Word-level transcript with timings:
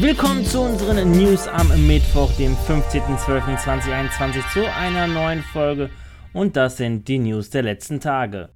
Willkommen 0.00 0.44
zu 0.44 0.60
unseren 0.60 1.10
News 1.10 1.48
am 1.48 1.88
Mittwoch, 1.88 2.30
dem 2.34 2.54
15.12.2021 2.54 4.52
zu 4.52 4.72
einer 4.72 5.08
neuen 5.08 5.42
Folge 5.42 5.90
und 6.32 6.54
das 6.54 6.76
sind 6.76 7.08
die 7.08 7.18
News 7.18 7.50
der 7.50 7.64
letzten 7.64 7.98
Tage. 7.98 8.50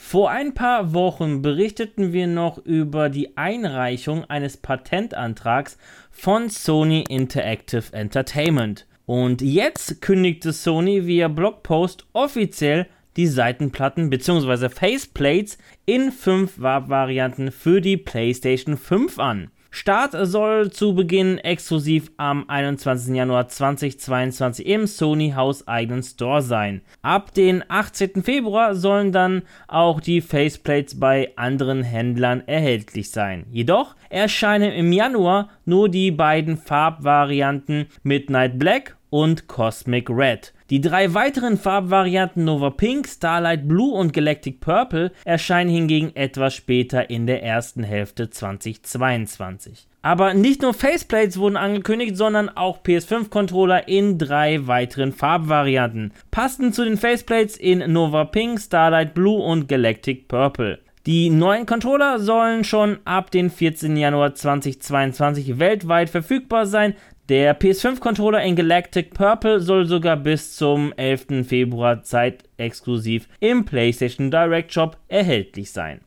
Vor 0.00 0.30
ein 0.30 0.54
paar 0.54 0.94
Wochen 0.94 1.42
berichteten 1.42 2.14
wir 2.14 2.26
noch 2.26 2.56
über 2.56 3.10
die 3.10 3.36
Einreichung 3.36 4.24
eines 4.30 4.56
Patentantrags 4.56 5.76
von 6.10 6.48
Sony 6.48 7.04
Interactive 7.06 7.92
Entertainment. 7.92 8.86
Und 9.04 9.42
jetzt 9.42 10.00
kündigte 10.00 10.54
Sony 10.54 11.06
via 11.06 11.28
Blogpost 11.28 12.06
offiziell 12.14 12.86
die 13.18 13.26
Seitenplatten 13.26 14.08
bzw. 14.08 14.70
Faceplates 14.70 15.58
in 15.84 16.12
fünf 16.12 16.52
Farbvarianten 16.52 17.52
für 17.52 17.82
die 17.82 17.98
PlayStation 17.98 18.78
5 18.78 19.18
an. 19.18 19.50
Start 19.70 20.16
soll 20.22 20.70
zu 20.70 20.94
Beginn 20.94 21.36
exklusiv 21.38 22.10
am 22.16 22.48
21. 22.48 23.14
Januar 23.14 23.48
2022 23.48 24.66
im 24.66 24.86
Sony 24.86 25.32
hauseigenen 25.36 26.02
Store 26.02 26.40
sein. 26.40 26.80
Ab 27.02 27.34
den 27.34 27.62
18. 27.68 28.22
Februar 28.22 28.74
sollen 28.74 29.12
dann 29.12 29.42
auch 29.66 30.00
die 30.00 30.22
Faceplates 30.22 30.98
bei 30.98 31.32
anderen 31.36 31.82
Händlern 31.82 32.42
erhältlich 32.46 33.10
sein. 33.10 33.44
Jedoch 33.50 33.94
erscheinen 34.08 34.72
im 34.72 34.90
Januar 34.90 35.50
nur 35.66 35.90
die 35.90 36.10
beiden 36.12 36.56
Farbvarianten 36.56 37.86
Midnight 38.02 38.58
Black 38.58 38.97
und 39.10 39.48
Cosmic 39.48 40.10
Red. 40.10 40.52
Die 40.70 40.80
drei 40.80 41.14
weiteren 41.14 41.56
Farbvarianten 41.56 42.44
Nova 42.44 42.70
Pink, 42.70 43.08
Starlight 43.08 43.66
Blue 43.66 43.94
und 43.94 44.12
Galactic 44.12 44.60
Purple 44.60 45.12
erscheinen 45.24 45.70
hingegen 45.70 46.14
etwas 46.14 46.54
später 46.54 47.08
in 47.08 47.26
der 47.26 47.42
ersten 47.42 47.82
Hälfte 47.82 48.28
2022. 48.28 49.86
Aber 50.02 50.34
nicht 50.34 50.62
nur 50.62 50.74
Faceplates 50.74 51.38
wurden 51.38 51.56
angekündigt, 51.56 52.16
sondern 52.16 52.48
auch 52.48 52.82
PS5-Controller 52.82 53.88
in 53.88 54.18
drei 54.18 54.66
weiteren 54.66 55.12
Farbvarianten. 55.12 56.12
Passend 56.30 56.74
zu 56.74 56.84
den 56.84 56.98
Faceplates 56.98 57.56
in 57.56 57.92
Nova 57.92 58.24
Pink, 58.24 58.60
Starlight 58.60 59.14
Blue 59.14 59.42
und 59.42 59.68
Galactic 59.68 60.28
Purple. 60.28 60.78
Die 61.06 61.30
neuen 61.30 61.64
Controller 61.64 62.18
sollen 62.18 62.64
schon 62.64 62.98
ab 63.06 63.30
dem 63.30 63.50
14. 63.50 63.96
Januar 63.96 64.34
2022 64.34 65.58
weltweit 65.58 66.10
verfügbar 66.10 66.66
sein. 66.66 66.94
Der 67.28 67.60
PS5-Controller 67.60 68.42
in 68.42 68.56
Galactic 68.56 69.12
Purple 69.12 69.60
soll 69.60 69.84
sogar 69.84 70.16
bis 70.16 70.56
zum 70.56 70.94
11. 70.96 71.46
Februar 71.46 72.02
zeitexklusiv 72.02 73.28
im 73.40 73.66
PlayStation 73.66 74.30
Direct 74.30 74.72
Shop 74.72 74.96
erhältlich 75.08 75.70
sein. 75.70 76.00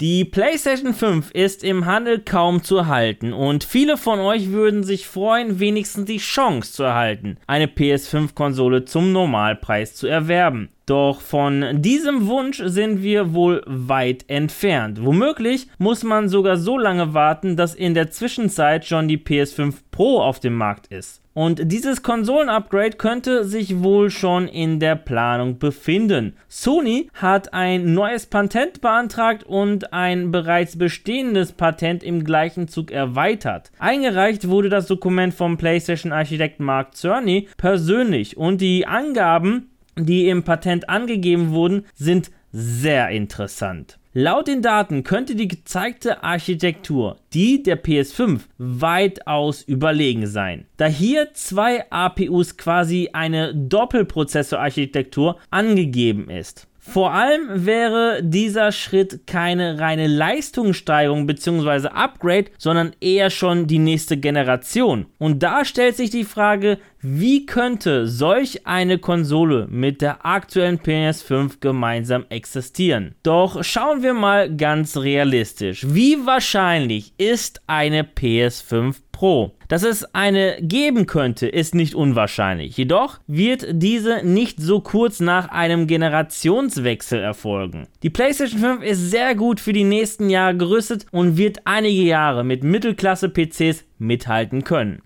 Die 0.00 0.24
PlayStation 0.24 0.94
5 0.94 1.32
ist 1.32 1.64
im 1.64 1.86
Handel 1.86 2.20
kaum 2.20 2.62
zu 2.62 2.86
halten 2.86 3.32
und 3.32 3.64
viele 3.64 3.96
von 3.96 4.20
euch 4.20 4.52
würden 4.52 4.84
sich 4.84 5.08
freuen, 5.08 5.58
wenigstens 5.58 6.04
die 6.04 6.18
Chance 6.18 6.72
zu 6.72 6.84
erhalten, 6.84 7.38
eine 7.48 7.66
PS5-Konsole 7.66 8.84
zum 8.84 9.10
Normalpreis 9.10 9.96
zu 9.96 10.06
erwerben. 10.06 10.68
Doch 10.88 11.20
von 11.20 11.82
diesem 11.82 12.28
Wunsch 12.28 12.62
sind 12.64 13.02
wir 13.02 13.34
wohl 13.34 13.62
weit 13.66 14.24
entfernt. 14.28 15.04
Womöglich 15.04 15.68
muss 15.76 16.02
man 16.02 16.30
sogar 16.30 16.56
so 16.56 16.78
lange 16.78 17.12
warten, 17.12 17.58
dass 17.58 17.74
in 17.74 17.92
der 17.92 18.10
Zwischenzeit 18.10 18.86
schon 18.86 19.06
die 19.06 19.18
PS5 19.18 19.74
Pro 19.90 20.20
auf 20.20 20.40
dem 20.40 20.54
Markt 20.54 20.86
ist. 20.86 21.20
Und 21.34 21.70
dieses 21.70 22.02
Konsolen-Upgrade 22.02 22.96
könnte 22.96 23.44
sich 23.44 23.82
wohl 23.82 24.08
schon 24.08 24.48
in 24.48 24.80
der 24.80 24.96
Planung 24.96 25.58
befinden. 25.58 26.34
Sony 26.48 27.10
hat 27.12 27.52
ein 27.52 27.92
neues 27.92 28.24
Patent 28.24 28.80
beantragt 28.80 29.44
und 29.44 29.92
ein 29.92 30.30
bereits 30.30 30.78
bestehendes 30.78 31.52
Patent 31.52 32.02
im 32.02 32.24
gleichen 32.24 32.66
Zug 32.66 32.90
erweitert. 32.90 33.70
Eingereicht 33.78 34.48
wurde 34.48 34.70
das 34.70 34.86
Dokument 34.86 35.34
vom 35.34 35.58
PlayStation-Architekt 35.58 36.60
Mark 36.60 36.96
Cerny 36.96 37.46
persönlich 37.58 38.38
und 38.38 38.62
die 38.62 38.86
Angaben 38.86 39.68
die 40.06 40.28
im 40.28 40.42
Patent 40.42 40.88
angegeben 40.88 41.50
wurden, 41.52 41.86
sind 41.94 42.30
sehr 42.52 43.10
interessant. 43.10 43.98
Laut 44.14 44.48
den 44.48 44.62
Daten 44.62 45.04
könnte 45.04 45.36
die 45.36 45.48
gezeigte 45.48 46.22
Architektur 46.22 47.18
die 47.34 47.62
der 47.62 47.82
PS5 47.82 48.40
weitaus 48.56 49.62
überlegen 49.62 50.26
sein, 50.26 50.66
da 50.78 50.86
hier 50.86 51.34
zwei 51.34 51.84
APUs 51.90 52.56
quasi 52.56 53.10
eine 53.12 53.54
Doppelprozessor-Architektur 53.54 55.38
angegeben 55.50 56.30
ist. 56.30 56.67
Vor 56.88 57.12
allem 57.12 57.66
wäre 57.66 58.20
dieser 58.22 58.72
Schritt 58.72 59.26
keine 59.26 59.78
reine 59.78 60.06
Leistungssteigerung 60.06 61.26
bzw. 61.26 61.88
Upgrade, 61.88 62.46
sondern 62.56 62.92
eher 62.98 63.28
schon 63.28 63.66
die 63.66 63.78
nächste 63.78 64.16
Generation. 64.16 65.04
Und 65.18 65.42
da 65.42 65.66
stellt 65.66 65.96
sich 65.96 66.08
die 66.08 66.24
Frage, 66.24 66.78
wie 67.00 67.44
könnte 67.44 68.08
solch 68.08 68.66
eine 68.66 68.98
Konsole 68.98 69.68
mit 69.70 70.00
der 70.00 70.24
aktuellen 70.24 70.78
PS5 70.78 71.60
gemeinsam 71.60 72.24
existieren? 72.30 73.14
Doch 73.22 73.62
schauen 73.62 74.02
wir 74.02 74.14
mal 74.14 74.56
ganz 74.56 74.96
realistisch. 74.96 75.86
Wie 75.86 76.16
wahrscheinlich 76.24 77.12
ist 77.18 77.60
eine 77.66 78.02
PS5 78.02 78.96
Pro. 79.18 79.50
Dass 79.66 79.82
es 79.82 80.14
eine 80.14 80.58
geben 80.60 81.06
könnte, 81.06 81.48
ist 81.48 81.74
nicht 81.74 81.96
unwahrscheinlich. 81.96 82.76
Jedoch 82.76 83.18
wird 83.26 83.66
diese 83.68 84.24
nicht 84.24 84.60
so 84.60 84.80
kurz 84.80 85.18
nach 85.18 85.48
einem 85.48 85.88
Generationswechsel 85.88 87.20
erfolgen. 87.20 87.88
Die 88.04 88.10
PlayStation 88.10 88.60
5 88.60 88.84
ist 88.84 89.10
sehr 89.10 89.34
gut 89.34 89.58
für 89.58 89.72
die 89.72 89.82
nächsten 89.82 90.30
Jahre 90.30 90.56
gerüstet 90.56 91.06
und 91.10 91.36
wird 91.36 91.62
einige 91.64 92.02
Jahre 92.02 92.44
mit 92.44 92.62
Mittelklasse-PCs 92.62 93.84
mithalten 93.98 94.62
können. 94.62 95.02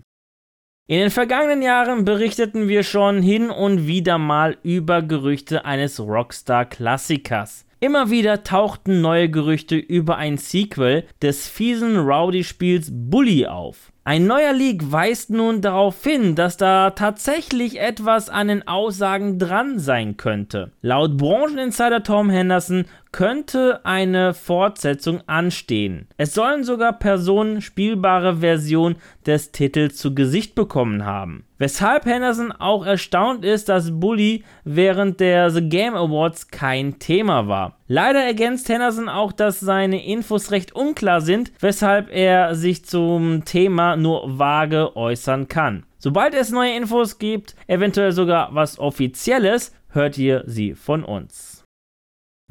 In 0.88 0.98
den 0.98 1.10
vergangenen 1.10 1.62
Jahren 1.62 2.04
berichteten 2.04 2.68
wir 2.68 2.82
schon 2.82 3.22
hin 3.22 3.48
und 3.48 3.86
wieder 3.86 4.18
mal 4.18 4.58
über 4.62 5.00
Gerüchte 5.00 5.64
eines 5.64 5.98
Rockstar-Klassikers. 5.98 7.64
Immer 7.80 8.10
wieder 8.10 8.44
tauchten 8.44 9.00
neue 9.00 9.30
Gerüchte 9.30 9.76
über 9.76 10.18
ein 10.18 10.36
Sequel 10.36 11.04
des 11.22 11.48
fiesen 11.48 11.96
Rowdy-Spiels 11.96 12.90
Bully 12.92 13.46
auf. 13.46 13.91
Ein 14.04 14.26
neuer 14.26 14.52
Leak 14.52 14.90
weist 14.90 15.30
nun 15.30 15.60
darauf 15.60 16.02
hin, 16.02 16.34
dass 16.34 16.56
da 16.56 16.90
tatsächlich 16.90 17.78
etwas 17.78 18.28
an 18.28 18.48
den 18.48 18.66
Aussagen 18.66 19.38
dran 19.38 19.78
sein 19.78 20.16
könnte. 20.16 20.72
Laut 20.82 21.16
Brancheninsider 21.16 22.02
Tom 22.02 22.28
Henderson 22.28 22.86
könnte 23.12 23.84
eine 23.84 24.34
Fortsetzung 24.34 25.20
anstehen. 25.26 26.08
Es 26.16 26.34
sollen 26.34 26.64
sogar 26.64 26.98
Personen 26.98 27.60
spielbare 27.60 28.38
Versionen 28.38 28.96
des 29.26 29.52
Titels 29.52 29.96
zu 29.96 30.14
Gesicht 30.14 30.54
bekommen 30.54 31.04
haben. 31.04 31.44
Weshalb 31.58 32.06
Henderson 32.06 32.50
auch 32.50 32.84
erstaunt 32.84 33.44
ist, 33.44 33.68
dass 33.68 34.00
Bully 34.00 34.42
während 34.64 35.20
der 35.20 35.50
The 35.50 35.68
Game 35.68 35.94
Awards 35.94 36.48
kein 36.48 36.98
Thema 36.98 37.46
war. 37.46 37.78
Leider 37.86 38.20
ergänzt 38.24 38.68
Henderson 38.68 39.08
auch, 39.08 39.30
dass 39.30 39.60
seine 39.60 40.04
Infos 40.04 40.50
recht 40.50 40.74
unklar 40.74 41.20
sind, 41.20 41.52
weshalb 41.60 42.10
er 42.10 42.56
sich 42.56 42.84
zum 42.84 43.44
Thema 43.44 43.96
nur 43.96 44.38
vage 44.38 44.96
äußern 44.96 45.46
kann. 45.46 45.84
Sobald 45.98 46.34
es 46.34 46.50
neue 46.50 46.74
Infos 46.74 47.18
gibt, 47.18 47.54
eventuell 47.68 48.10
sogar 48.10 48.52
was 48.54 48.80
Offizielles, 48.80 49.72
hört 49.90 50.18
ihr 50.18 50.42
sie 50.46 50.74
von 50.74 51.04
uns. 51.04 51.61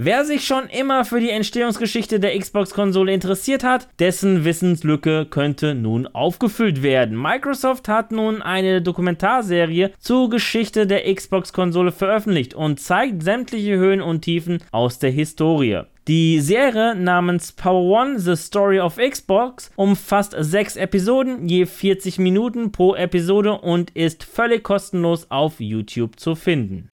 Wer 0.04 0.26
sich 0.26 0.48
schon 0.48 0.64
immer 0.66 1.06
für 1.06 1.20
die 1.20 1.30
Entstehungsgeschichte 1.30 2.20
der 2.20 2.36
Xbox-Konsole 2.36 3.14
interessiert 3.14 3.64
hat, 3.64 3.88
dessen 4.00 4.44
Wissenslücke 4.44 5.28
könnte 5.28 5.76
nun 5.76 6.08
aufgefüllt 6.08 6.82
werden. 6.82 7.22
Microsoft 7.22 7.88
hat 7.88 8.12
nun 8.12 8.42
eine 8.42 8.82
Dokumentarserie 8.82 9.92
zur 10.00 10.32
Geschichte 10.32 10.88
der 10.88 11.04
Xbox-Konsole 11.14 11.92
veröffentlicht 11.92 12.56
und 12.56 12.80
zeigt 12.80 13.22
sämtliche 13.22 13.78
Höhen 13.78 14.02
und 14.02 14.24
Tiefen 14.24 14.64
aus 14.72 14.98
der 14.98 15.12
Historie. 15.12 15.82
Die 16.08 16.40
Serie 16.40 16.96
namens 16.96 17.52
Power 17.52 18.02
One 18.02 18.20
The 18.20 18.36
Story 18.36 18.80
of 18.80 18.98
Xbox 18.98 19.70
umfasst 19.76 20.36
sechs 20.36 20.78
Episoden, 20.78 21.48
je 21.48 21.68
40 21.68 22.18
Minuten 22.18 22.72
pro 22.72 22.96
Episode 22.96 23.52
und 23.52 23.92
ist 23.92 24.24
völlig 24.24 24.64
kostenlos 24.64 25.30
auf 25.30 25.60
YouTube 25.60 26.20
zu 26.20 26.34
finden. 26.34 26.91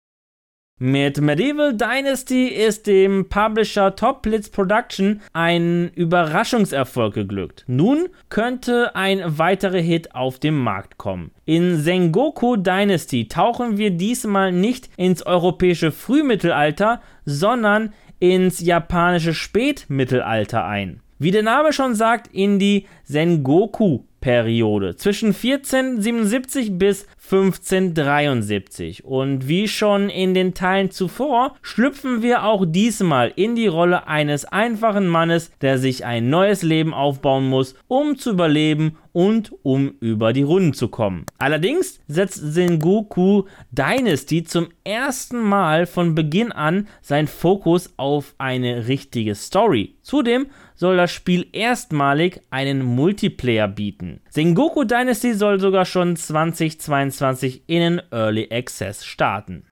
Mit 0.77 1.21
Medieval 1.21 1.73
Dynasty 1.73 2.47
ist 2.47 2.85
dem 2.85 3.29
Publisher 3.29 3.95
Top 3.95 4.23
Blitz 4.23 4.49
Production 4.49 5.21
ein 5.31 5.89
Überraschungserfolg 5.95 7.13
geglückt. 7.13 7.63
Nun 7.67 8.09
könnte 8.27 8.93
ein 8.93 9.37
weiterer 9.37 9.79
Hit 9.79 10.13
auf 10.13 10.37
den 10.37 10.55
Markt 10.55 10.97
kommen. 10.97 11.31
In 11.45 11.79
Sengoku 11.79 12.57
Dynasty 12.57 13.29
tauchen 13.29 13.77
wir 13.77 13.91
diesmal 13.91 14.51
nicht 14.51 14.89
ins 14.97 15.25
europäische 15.25 15.93
Frühmittelalter, 15.93 17.01
sondern 17.23 17.93
ins 18.19 18.59
japanische 18.59 19.33
Spätmittelalter 19.33 20.65
ein. 20.65 20.99
Wie 21.19 21.31
der 21.31 21.43
Name 21.43 21.71
schon 21.71 21.95
sagt, 21.95 22.27
in 22.33 22.59
die 22.59 22.85
Sengoku 23.05 24.01
Periode 24.25 24.95
zwischen 24.95 25.35
1477 25.35 26.79
bis 26.79 27.05
1573. 27.25 29.05
Und 29.05 29.47
wie 29.47 29.67
schon 29.67 30.09
in 30.09 30.33
den 30.33 30.55
Teilen 30.55 30.89
zuvor, 30.89 31.55
schlüpfen 31.61 32.23
wir 32.23 32.43
auch 32.43 32.65
diesmal 32.67 33.31
in 33.35 33.55
die 33.55 33.67
Rolle 33.67 34.07
eines 34.07 34.45
einfachen 34.45 35.05
Mannes, 35.05 35.51
der 35.61 35.77
sich 35.77 36.05
ein 36.05 36.31
neues 36.31 36.63
Leben 36.63 36.91
aufbauen 36.91 37.47
muss, 37.47 37.75
um 37.87 38.17
zu 38.17 38.31
überleben 38.31 38.97
und 39.13 39.53
um 39.61 39.93
über 40.01 40.33
die 40.33 40.43
Runden 40.43 40.73
zu 40.73 40.89
kommen. 40.89 41.25
Allerdings 41.37 42.01
setzt 42.07 42.41
Sengoku 42.53 43.43
Dynasty 43.71 44.43
zum 44.43 44.67
ersten 44.83 45.39
Mal 45.39 45.85
von 45.85 46.15
Beginn 46.15 46.51
an 46.51 46.87
seinen 47.01 47.27
Fokus 47.27 47.93
auf 47.95 48.33
eine 48.39 48.87
richtige 48.87 49.35
Story. 49.35 49.95
Zudem 50.01 50.47
soll 50.75 50.97
das 50.97 51.11
Spiel 51.11 51.47
erstmalig 51.51 52.41
einen 52.49 52.83
Multiplayer 52.83 53.67
bieten. 53.67 54.21
Sengoku 54.29 54.83
Dynasty 54.83 55.33
soll 55.33 55.59
sogar 55.59 55.85
schon 55.85 56.15
2022 56.15 57.63
in 57.67 57.79
den 57.79 58.01
Early 58.11 58.49
Access 58.51 59.05
starten. 59.05 59.63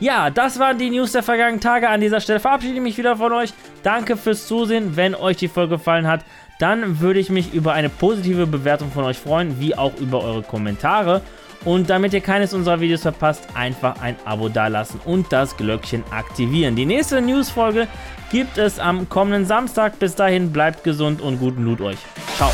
Ja, 0.00 0.30
das 0.30 0.58
waren 0.58 0.78
die 0.78 0.90
News 0.90 1.12
der 1.12 1.22
vergangenen 1.22 1.60
Tage. 1.60 1.88
An 1.88 2.00
dieser 2.00 2.20
Stelle 2.20 2.40
verabschiede 2.40 2.74
ich 2.74 2.80
mich 2.80 2.98
wieder 2.98 3.16
von 3.16 3.32
euch. 3.32 3.52
Danke 3.84 4.16
fürs 4.16 4.48
Zusehen. 4.48 4.96
Wenn 4.96 5.14
euch 5.14 5.36
die 5.36 5.46
Folge 5.46 5.76
gefallen 5.76 6.08
hat, 6.08 6.24
dann 6.58 7.00
würde 7.00 7.20
ich 7.20 7.30
mich 7.30 7.54
über 7.54 7.72
eine 7.72 7.88
positive 7.88 8.46
Bewertung 8.46 8.90
von 8.90 9.04
euch 9.04 9.18
freuen, 9.18 9.60
wie 9.60 9.76
auch 9.76 9.96
über 10.00 10.24
eure 10.24 10.42
Kommentare. 10.42 11.22
Und 11.64 11.90
damit 11.90 12.12
ihr 12.12 12.20
keines 12.20 12.54
unserer 12.54 12.80
Videos 12.80 13.02
verpasst, 13.02 13.46
einfach 13.54 14.00
ein 14.00 14.16
Abo 14.24 14.48
dalassen 14.48 15.00
und 15.04 15.32
das 15.32 15.56
Glöckchen 15.56 16.02
aktivieren. 16.10 16.74
Die 16.74 16.86
nächste 16.86 17.20
News-Folge 17.20 17.86
gibt 18.32 18.58
es 18.58 18.78
am 18.78 19.08
kommenden 19.08 19.46
Samstag. 19.46 19.98
Bis 19.98 20.14
dahin 20.14 20.52
bleibt 20.52 20.82
gesund 20.82 21.20
und 21.20 21.38
guten 21.38 21.64
Loot 21.64 21.80
euch. 21.80 21.98
Ciao. 22.36 22.50